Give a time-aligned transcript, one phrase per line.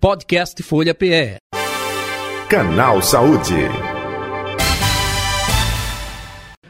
[0.00, 1.36] Podcast Folha PE.
[2.48, 3.68] Canal Saúde.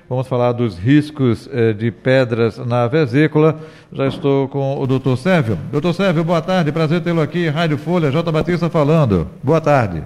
[0.09, 3.61] Vamos falar dos riscos eh, de pedras na vesícula.
[3.93, 5.57] Já estou com o doutor Sérvio.
[5.71, 6.73] Doutor Sérvio, boa tarde.
[6.73, 7.49] Prazer tê-lo aqui.
[7.49, 8.33] Rádio Folha, J.
[8.33, 9.31] Batista falando.
[9.45, 10.03] Boa tarde.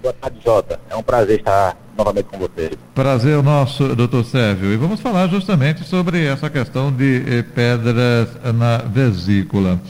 [0.00, 0.78] Boa tarde, Jota.
[0.88, 2.78] É um prazer estar novamente com você.
[2.94, 4.72] Prazer nosso, doutor Sérvio.
[4.72, 9.80] E vamos falar justamente sobre essa questão de eh, pedras na vesícula.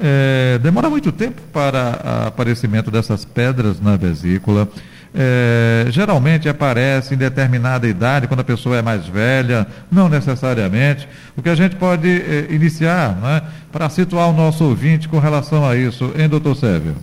[0.00, 4.68] É, demora muito tempo para o aparecimento dessas pedras na vesícula.
[5.16, 11.08] É, geralmente aparece em determinada idade, quando a pessoa é mais velha, não necessariamente.
[11.36, 15.64] O que a gente pode é, iniciar né, para situar o nosso ouvinte com relação
[15.64, 16.96] a isso, hein, doutor Sérvio?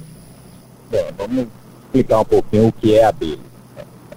[0.92, 1.48] Bem, vamos
[1.86, 3.40] explicar um pouquinho o que é a bile.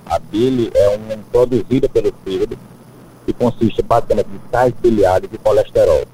[0.07, 2.59] A bile é um produzida pelo fígado
[3.29, 6.05] e consiste basicamente de sais biliares e colesterol.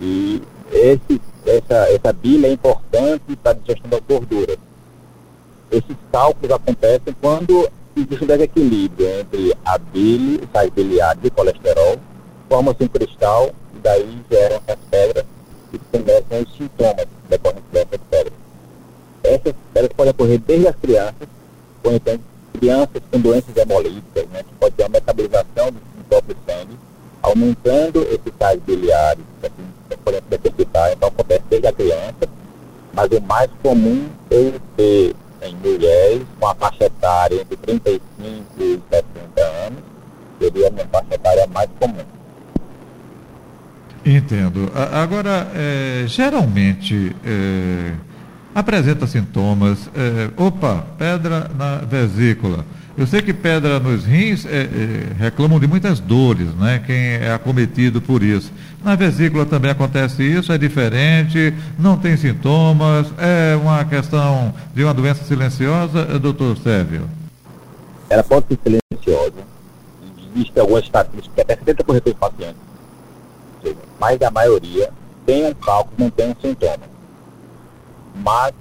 [0.00, 0.40] E
[0.72, 1.20] esse
[1.52, 4.56] essa, essa bile é importante para a digestão das gorduras.
[5.70, 11.98] Esses cálculos acontecem quando existe um desequilíbrio entre a bile, sais biliares e colesterol,
[12.48, 15.24] forma-se um cristal e daí geram as pedras
[15.72, 18.32] e começam os sintomas decorrentes dessas pedras.
[19.22, 21.28] Essas pedras podem ocorrer desde as crianças,
[21.84, 22.18] ou então
[22.58, 26.76] crianças com doenças hemolíticas, né, que pode ter uma metabolização do próprio sangue,
[27.22, 29.71] aumentando esses sais biliares, assim,
[30.04, 32.28] por exemplo, detectar, então acontece desde a criança,
[32.92, 38.00] mas o mais comum é ser em mulheres com a faixa etária entre 35
[38.58, 39.78] e 70 anos,
[40.40, 42.04] seria uma faixa etária mais comum.
[44.04, 44.70] Entendo.
[44.92, 47.92] Agora, é, geralmente é,
[48.54, 52.64] apresenta sintomas, é, opa, pedra na vesícula
[52.96, 54.68] eu sei que pedra nos rins é, é,
[55.18, 56.82] reclamam de muitas dores, né?
[56.84, 58.52] Quem é acometido por isso.
[58.84, 64.92] Na vesícula também acontece isso, é diferente, não tem sintomas, é uma questão de uma
[64.92, 67.08] doença silenciosa, é, doutor Sérvio?
[68.10, 69.42] Ela pode ser silenciosa.
[70.34, 72.56] Existem algumas estatísticas que até 70% dos pacientes,
[73.98, 74.90] mais da maioria,
[75.24, 76.92] tem um cálculo, não tem um sintoma.
[78.22, 78.52] Mas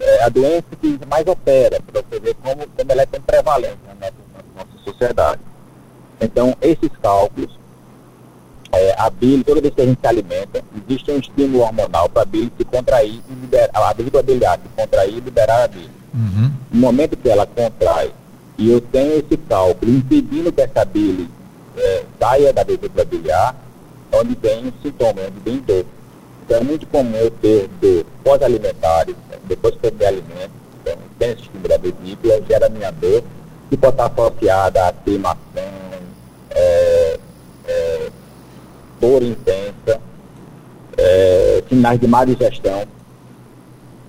[0.00, 3.78] é a doença que mais opera, para você ver como, como ela é tão prevalente
[3.86, 5.40] na nossa, na nossa sociedade.
[6.20, 7.58] Então, esses cálculos,
[8.72, 12.22] é, a bile, toda vez que a gente se alimenta, existe um estímulo hormonal para
[12.22, 15.90] a bile se contrair e liberar, a vesícula biliar se contrair e liberar a bile.
[16.14, 16.52] Uhum.
[16.72, 18.12] No momento que ela contrai
[18.58, 21.28] e eu tenho esse cálculo impedindo que essa bile
[21.76, 23.56] é, saia da vesícula biliar,
[24.12, 25.84] onde vem o sintoma, onde vem dor.
[26.50, 30.50] Então é muito comum ter dor pós-alimentares, depois que eu me alimento,
[30.82, 33.22] então, esse estímulo da vesícula, gera minha dor,
[33.68, 35.38] que pode estar associada a queimação,
[36.50, 37.18] é,
[37.68, 38.10] é,
[39.00, 40.00] dor intensa,
[40.98, 42.82] é, sinais de má digestão.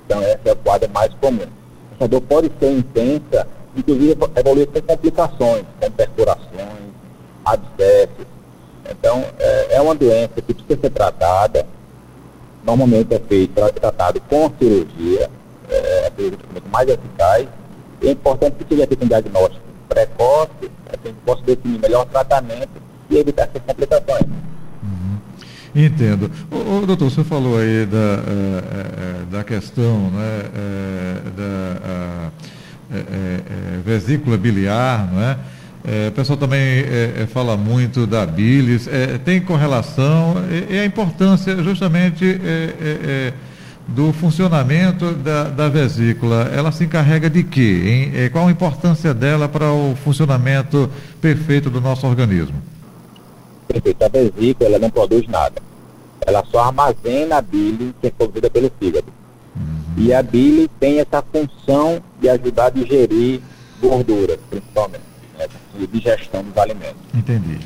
[0.07, 1.45] Então, esse é o quadro mais comum.
[1.93, 3.47] Essa dor pode ser intensa,
[3.77, 6.89] inclusive evoluir com complicações, como perfurações,
[7.45, 8.25] abscessos.
[8.89, 11.67] Então, é, é uma doença que precisa ser tratada
[12.65, 15.29] normalmente é feito, é tratado com cirurgia,
[15.69, 16.11] é, é
[16.65, 17.47] o mais eficaz.
[18.01, 21.79] E é importante que seja feito um diagnóstico precoce, para que a gente possa definir
[21.79, 22.69] melhor tratamento
[23.09, 24.25] e evitar essas complicações.
[24.83, 25.17] Uhum.
[25.75, 26.31] Entendo.
[26.49, 30.43] O, o, doutor, você falou aí da, uh, da questão né,
[31.35, 32.31] da
[33.83, 35.37] vesícula biliar, não é?
[35.83, 40.35] É, o pessoal também é, é, fala muito da bilis, é, tem correlação
[40.69, 43.33] e, a importância justamente é, é,
[43.87, 46.51] do funcionamento da, da, vesícula.
[46.55, 48.29] Ela se encarrega de quê?
[48.31, 50.89] Qual a importância dela para o funcionamento
[51.19, 52.61] perfeito do nosso organismo?
[53.67, 54.03] Perfeito.
[54.03, 55.61] A vesícula ela não produz nada.
[56.25, 59.07] Ela só armazena a bile que é produzida pelo fígado.
[59.55, 60.03] Uhum.
[60.03, 63.41] E a bile tem essa função de ajudar a digerir
[63.81, 65.10] gorduras, principalmente
[65.77, 67.01] de digestão dos alimentos.
[67.13, 67.59] Entendi.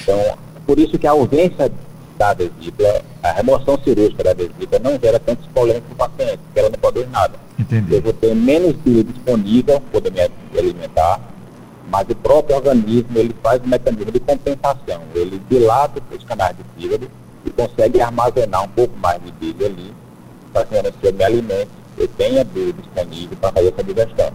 [0.00, 1.70] Então, por isso que a ausência
[2.18, 6.60] da vesícula, a remoção cirúrgica da vesícula não gera tantos problemas para o paciente, porque
[6.60, 7.34] ela não produz nada.
[7.58, 7.94] Entendi.
[7.94, 11.20] Eu vou ter menos bile disponível para poder me alimentar,
[11.90, 15.02] mas o próprio organismo ele faz um mecanismo de compensação.
[15.14, 17.10] Ele dilata os canais do fígado
[17.44, 19.94] e consegue armazenar um pouco mais de bile ali,
[20.52, 24.32] para que eu me alimente, eu tenha bile disponível para fazer essa digestão.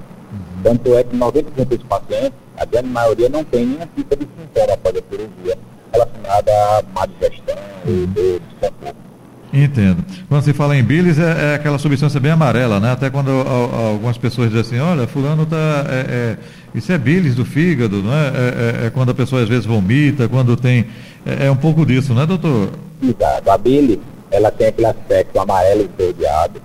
[0.64, 4.74] Tanto é que 90% dos pacientes a grande maioria não tem nenhum tipo de sintoma
[4.74, 5.58] após a cirurgia
[5.94, 8.14] relacionada a má digestão uhum.
[8.16, 9.08] ou desconforto.
[9.54, 10.04] Entendo.
[10.28, 12.92] Quando se fala em bilis, é, é, aquela substância bem amarela, né?
[12.92, 15.86] Até quando a, a, algumas pessoas dizem assim, olha, fulano está...
[15.88, 16.38] É, é,
[16.76, 18.28] isso é bilis do fígado, não é?
[18.28, 18.86] É, é?
[18.88, 20.88] é, quando a pessoa às vezes vomita, quando tem...
[21.26, 22.72] É, um pouco disso, né, doutor?
[23.02, 23.50] Exato.
[23.50, 24.00] A bilis,
[24.32, 26.62] ela tem aquele aspecto amarelo esverdeado.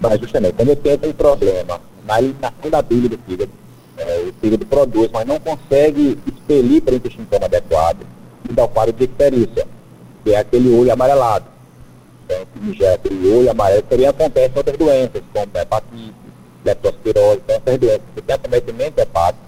[0.00, 3.52] Mas justamente, quando eu tenho um problema na eliminação da bile do fígado,
[3.98, 7.98] é, o fígado produz, mas não consegue expelir para o intestino adequada,
[8.48, 9.66] e dá o quadro de icterícia,
[10.24, 11.44] que é aquele olho amarelado.
[12.24, 16.14] Então, que gera aquele olho amarelo, também acontece outras doenças, como hepatite,
[16.64, 19.44] leptospirose, então essas doenças que tem acometimento hepático,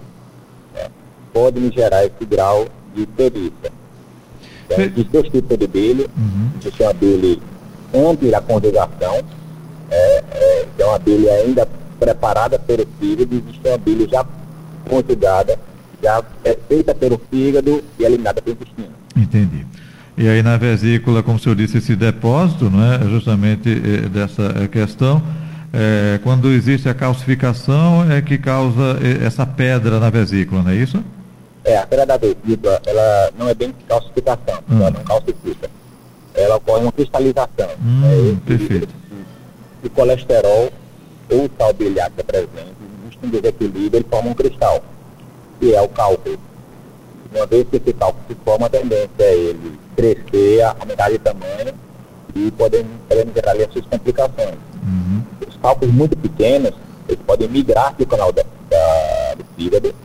[0.75, 0.87] né,
[1.33, 3.71] podem gerar esse grau de icterícia.
[4.65, 6.51] Então, existem dois tipos de bile, uhum.
[6.59, 7.41] existe uma bile
[7.93, 9.19] antes da conjugação,
[9.89, 11.67] é, é, que é uma bile ainda
[12.01, 14.25] preparada pelo fígado, existe uma bile já
[14.89, 15.59] conjugada,
[16.01, 18.89] já é feita pelo fígado e eliminada pelo intestino.
[19.15, 19.67] Entendi.
[20.17, 24.63] E aí na vesícula, como o senhor disse, esse depósito, não é justamente é, dessa
[24.63, 25.21] é, questão,
[25.71, 30.75] é, quando existe a calcificação é que causa é, essa pedra na vesícula, não é
[30.75, 31.03] isso?
[31.63, 34.79] É, a pedra da vesícula, ela não é bem calcificação, hum.
[34.79, 35.69] ela não calcifica.
[36.33, 37.69] Ela ocorre uma cristalização.
[37.79, 38.89] Hum, é, perfeito.
[39.83, 40.71] O colesterol
[41.31, 44.83] ou o sal é presente, existe um desequilíbrio, ele forma um cristal,
[45.59, 46.37] que é o cálculo.
[47.33, 51.73] Uma vez que esse cálculo se forma, a tendência é ele crescer, aumentar de tamanho
[52.35, 54.55] e podem, podem gerar ali as suas complicações.
[54.83, 55.21] Uhum.
[55.47, 56.73] Os cálculos muito pequenos,
[57.07, 59.95] eles podem migrar do canal da, da, do fígado,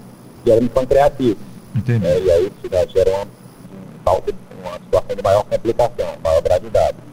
[0.44, 1.40] gerando pancreatite.
[1.74, 2.06] Entendi.
[2.06, 7.05] É, e aí isso já gera uma, uma situação de maior complicação, maior gravidade.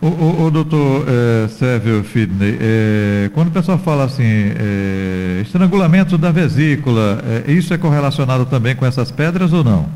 [0.00, 6.18] O, o, o doutor é, Sérgio Fidney, é, quando o pessoal fala assim, é, estrangulamento
[6.18, 9.88] da vesícula, isso é correlacionado também com essas pedras ou não?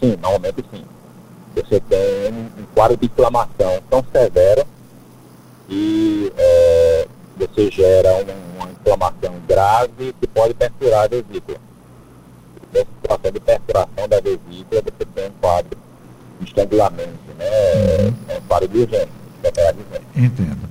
[0.00, 0.84] Sim, normalmente sim.
[1.56, 4.64] Você tem um quadro de inflamação tão severo
[5.68, 6.32] e
[7.36, 11.58] você gera uma, uma inflamação grave que pode perfurar a vesícula.
[12.72, 15.78] Nessa situação de perfuração da vesícula, você tem um quadro
[16.40, 17.44] de estrangulamento, né?
[17.46, 18.14] Uhum.
[18.28, 19.23] É um quadro de urgência.
[20.16, 20.68] Entendo.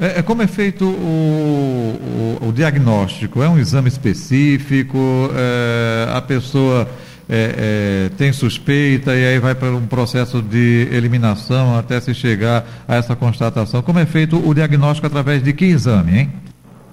[0.00, 3.42] É, é, como é feito o, o, o, diagnóstico?
[3.42, 4.98] É um exame específico?
[5.34, 6.88] É, a pessoa
[7.28, 12.66] é, é tem suspeita e aí vai para um processo de eliminação até se chegar
[12.86, 13.82] a essa constatação?
[13.82, 16.32] Como é feito o diagnóstico através de que exame, hein?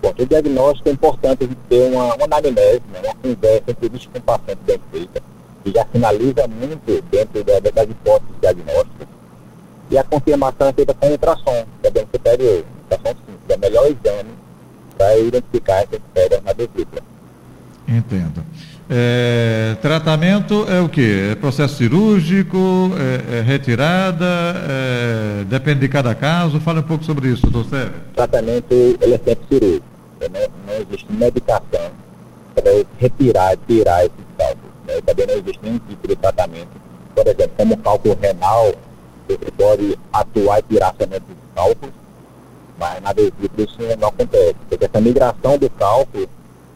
[0.02, 4.20] Bom, o diagnóstico é importante gente ter uma, uma anamnese, né, uma conversa, entrevista com
[4.20, 5.22] o paciente bem feita,
[5.64, 9.13] que já finaliza muito dentro da, das hipóteses diagnósticas
[9.94, 12.66] e a confirmação é feita com ultrassom, que é bem superior.
[12.90, 14.30] Ultrassom simples, é o melhor exame
[14.98, 17.02] para identificar essas pedras na vesícula.
[17.88, 18.44] Entendo.
[18.90, 21.30] É, tratamento é o que?
[21.32, 26.60] É processo cirúrgico, é, é retirada, é, depende de cada caso.
[26.60, 27.94] Fala um pouco sobre isso, doutor Sérgio.
[28.16, 29.86] Tratamento ele é sempre cirúrgico.
[30.22, 30.48] Né?
[30.66, 31.92] Não existe medicação
[32.56, 34.72] para retirar, tirar esses cálculos.
[34.88, 35.02] Né?
[35.06, 36.82] Também não existe nenhum tipo de tratamento.
[37.14, 38.74] Por exemplo, como cálculo renal,
[39.28, 41.94] você pode atuar e tirar somente dos cálculos,
[42.80, 46.30] mas na vesícula isso não acontece, porque essa migração do cálculo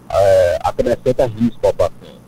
[0.10, 2.22] é, acrescenta risco ao paciente.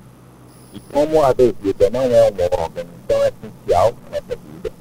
[0.74, 4.72] E como a vesícula não é um órgão tão essencial nessa vida,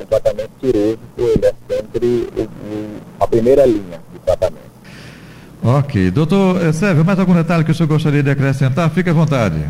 [0.00, 2.06] o tratamento cirúrgico ele é sempre
[2.36, 4.70] o, o, a primeira linha de tratamento.
[5.62, 6.10] Ok.
[6.10, 8.88] Doutor eh, Sérgio, mais algum detalhe que o senhor gostaria de acrescentar?
[8.90, 9.68] Fique à vontade.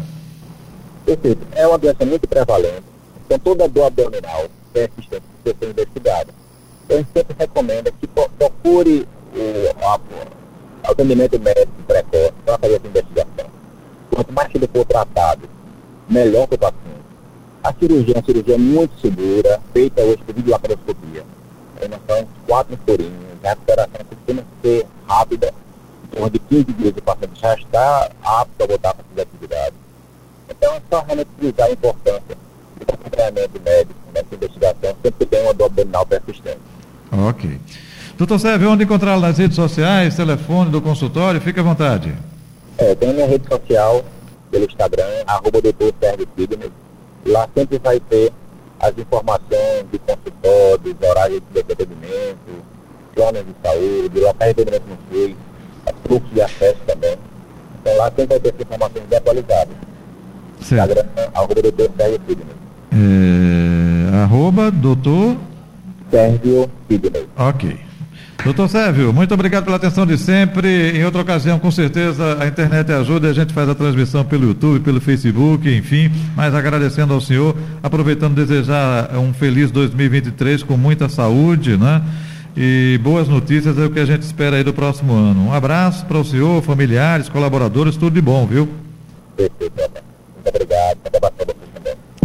[1.05, 1.45] Perfeito.
[1.53, 2.90] É uma doença muito prevalente.
[3.31, 6.35] Então, toda dor abdominal, persistente que ser investigada.
[6.85, 12.89] Então, a gente sempre recomenda que procure o, a, atendimento médico precoce para fazer essa
[12.89, 13.47] investigação.
[14.13, 15.49] Quanto mais cedo for tratado,
[16.09, 17.01] melhor para o paciente.
[17.63, 21.25] A cirurgia é uma cirurgia muito segura, feita hoje por videolaparoscopia.
[21.89, 25.55] Nós são quatro furinhos, a recuperação costuma ser rápida,
[26.03, 29.79] em torno de 15 dias o paciente já está apto a voltar para as atividades.
[30.49, 32.50] Então é só realmente utilizar a importância
[33.11, 36.61] acompanhamento médico nessa investigação, sempre tem uma dor abdominal persistente.
[37.13, 37.61] Ok.
[38.17, 41.41] Doutor Sérgio, onde encontrá-lo nas redes sociais, telefone do consultório?
[41.41, 42.15] Fique à vontade.
[42.79, 44.05] É, tem a minha rede social,
[44.51, 46.71] pelo Instagram, arroba doutor Sérgio Fitness.
[47.27, 48.33] Lá sempre vai ter
[48.79, 52.65] as informações de consultório, horários de atendimento,
[53.15, 55.37] planos de saúde, locais de atendimento no SUS,
[56.07, 57.17] fluxo de acesso também.
[57.81, 59.77] Então lá sempre vai ter informações atualizadas.
[60.61, 62.70] Instagram, arroba doutor Sérgio Fitness.
[62.93, 65.37] É, arroba doutor
[66.11, 67.27] Sérgio Sidney.
[67.37, 67.91] Ok.
[68.43, 70.97] Doutor Sérgio, muito obrigado pela atenção de sempre.
[70.97, 74.47] Em outra ocasião, com certeza, a internet ajuda e a gente faz a transmissão pelo
[74.47, 76.11] YouTube, pelo Facebook, enfim.
[76.35, 82.03] Mas agradecendo ao senhor, aproveitando desejar um feliz 2023 com muita saúde, né?
[82.57, 85.49] E boas notícias é o que a gente espera aí do próximo ano.
[85.49, 88.69] Um abraço para o senhor, familiares, colaboradores, tudo de bom, viu?
[89.37, 89.90] Perfeito,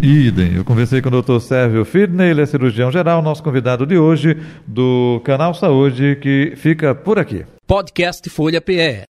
[0.05, 0.55] Idem.
[0.55, 1.39] Eu conversei com o Dr.
[1.39, 6.93] Sérgio Fidney, ele é cirurgião geral, nosso convidado de hoje do Canal Saúde, que fica
[6.93, 7.43] por aqui.
[7.65, 9.03] Podcast Folha PE.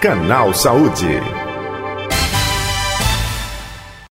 [0.00, 1.49] Canal Saúde.